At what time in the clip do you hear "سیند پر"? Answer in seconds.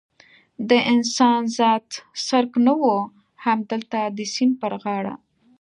4.33-4.73